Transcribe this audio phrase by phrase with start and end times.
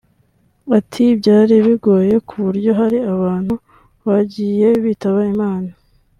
[0.77, 3.53] Ati “Byari bigoye ku buryo hari abantu
[4.07, 5.71] bagiye bitaba Imana